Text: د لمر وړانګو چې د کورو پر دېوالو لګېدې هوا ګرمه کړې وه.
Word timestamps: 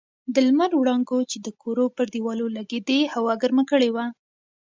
د 0.33 0.35
لمر 0.47 0.71
وړانګو 0.75 1.17
چې 1.31 1.37
د 1.45 1.47
کورو 1.61 1.85
پر 1.95 2.05
دېوالو 2.13 2.45
لګېدې 2.57 2.99
هوا 3.13 3.33
ګرمه 3.41 3.63
کړې 3.71 3.89
وه. 3.95 4.05